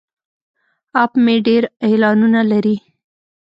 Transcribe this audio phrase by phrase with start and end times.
[1.01, 2.75] اپ مې ډیر اعلانونه لري.